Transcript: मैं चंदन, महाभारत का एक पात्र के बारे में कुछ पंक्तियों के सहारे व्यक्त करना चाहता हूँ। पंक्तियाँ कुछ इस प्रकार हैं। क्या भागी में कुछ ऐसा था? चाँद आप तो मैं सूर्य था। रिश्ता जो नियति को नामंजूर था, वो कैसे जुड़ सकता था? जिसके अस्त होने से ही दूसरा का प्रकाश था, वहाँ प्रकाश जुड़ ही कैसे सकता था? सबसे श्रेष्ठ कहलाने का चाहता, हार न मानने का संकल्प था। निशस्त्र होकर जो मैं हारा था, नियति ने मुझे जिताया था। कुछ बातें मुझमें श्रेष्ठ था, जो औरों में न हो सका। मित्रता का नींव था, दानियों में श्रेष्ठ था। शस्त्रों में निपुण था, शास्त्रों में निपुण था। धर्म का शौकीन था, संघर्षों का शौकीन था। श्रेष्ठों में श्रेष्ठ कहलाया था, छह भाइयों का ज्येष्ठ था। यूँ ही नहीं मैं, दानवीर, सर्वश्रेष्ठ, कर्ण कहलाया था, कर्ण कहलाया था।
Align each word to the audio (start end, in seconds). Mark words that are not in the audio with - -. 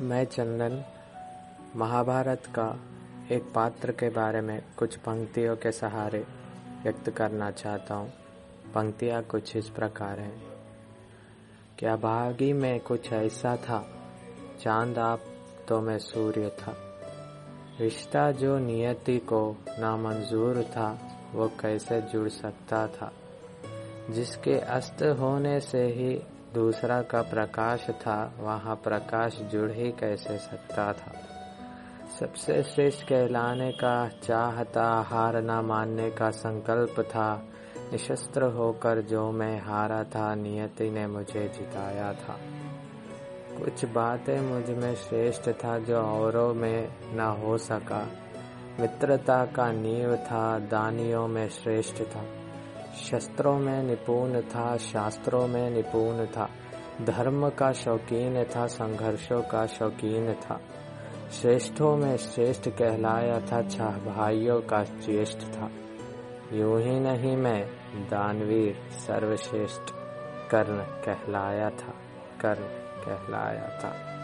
मैं 0.00 0.24
चंदन, 0.24 0.84
महाभारत 1.76 2.42
का 2.46 2.80
एक 3.32 3.42
पात्र 3.54 3.92
के 3.92 4.08
बारे 4.08 4.40
में 4.40 4.62
कुछ 4.76 4.96
पंक्तियों 4.96 5.56
के 5.56 5.72
सहारे 5.72 6.26
व्यक्त 6.82 7.10
करना 7.10 7.50
चाहता 7.50 7.94
हूँ। 7.94 8.12
पंक्तियाँ 8.74 9.22
कुछ 9.22 9.56
इस 9.56 9.68
प्रकार 9.68 10.20
हैं। 10.20 10.42
क्या 11.78 11.96
भागी 11.96 12.52
में 12.52 12.80
कुछ 12.80 13.12
ऐसा 13.12 13.56
था? 13.56 13.88
चाँद 14.60 14.98
आप 14.98 15.20
तो 15.68 15.80
मैं 15.80 15.98
सूर्य 15.98 16.48
था। 16.48 16.76
रिश्ता 17.80 18.30
जो 18.30 18.58
नियति 18.58 19.18
को 19.18 19.56
नामंजूर 19.78 20.62
था, 20.62 21.18
वो 21.32 21.48
कैसे 21.48 22.00
जुड़ 22.00 22.28
सकता 22.28 22.86
था? 22.86 23.12
जिसके 24.10 24.54
अस्त 24.58 25.02
होने 25.02 25.60
से 25.60 25.86
ही 25.86 26.22
दूसरा 26.54 27.02
का 27.02 27.22
प्रकाश 27.22 27.86
था, 27.90 28.34
वहाँ 28.40 28.76
प्रकाश 28.76 29.36
जुड़ 29.36 29.70
ही 29.70 29.90
कैसे 29.90 30.38
सकता 30.38 30.92
था? 30.92 31.12
सबसे 32.20 32.62
श्रेष्ठ 32.62 33.04
कहलाने 33.04 33.72
का 33.72 34.08
चाहता, 34.08 35.00
हार 35.00 35.42
न 35.42 35.50
मानने 35.50 36.10
का 36.10 36.30
संकल्प 36.30 37.00
था। 37.00 37.44
निशस्त्र 37.92 38.42
होकर 38.42 39.00
जो 39.00 39.30
मैं 39.30 39.60
हारा 39.60 40.04
था, 40.04 40.34
नियति 40.34 40.90
ने 40.90 41.06
मुझे 41.06 41.48
जिताया 41.48 42.12
था। 42.12 42.36
कुछ 43.58 43.84
बातें 43.84 44.40
मुझमें 44.40 44.94
श्रेष्ठ 44.94 45.48
था, 45.48 45.78
जो 45.78 45.98
औरों 45.98 46.54
में 46.54 46.88
न 47.12 47.20
हो 47.20 47.58
सका। 47.58 48.08
मित्रता 48.80 49.44
का 49.44 49.72
नींव 49.72 50.16
था, 50.16 50.58
दानियों 50.58 51.28
में 51.28 51.48
श्रेष्ठ 51.48 52.02
था। 52.02 52.24
शस्त्रों 52.94 53.58
में 53.58 53.82
निपुण 53.82 54.40
था, 54.40 54.76
शास्त्रों 54.76 55.46
में 55.46 55.70
निपुण 55.70 56.26
था। 56.26 56.48
धर्म 57.02 57.48
का 57.48 57.72
शौकीन 57.72 58.44
था, 58.44 58.66
संघर्षों 58.66 59.42
का 59.42 59.66
शौकीन 59.66 60.34
था। 60.34 60.60
श्रेष्ठों 61.32 61.96
में 61.96 62.16
श्रेष्ठ 62.16 62.68
कहलाया 62.68 63.40
था, 63.40 63.62
छह 63.68 63.84
भाइयों 63.84 64.60
का 64.60 64.84
ज्येष्ठ 64.84 65.38
था। 65.38 65.70
यूँ 66.52 66.80
ही 66.80 67.00
नहीं 67.00 67.36
मैं, 67.36 67.66
दानवीर, 68.08 68.88
सर्वश्रेष्ठ, 68.90 69.82
कर्ण 70.50 70.78
कहलाया 70.78 71.70
था, 71.70 71.94
कर्ण 72.40 72.62
कहलाया 73.04 73.68
था। 73.78 74.23